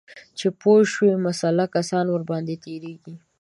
چې 0.37 0.47
پوه 0.59 0.79
شو 0.93 1.05
مسلح 1.25 1.65
کسان 1.75 2.05
ورباندې 2.09 2.55
تیریږي 2.63 3.13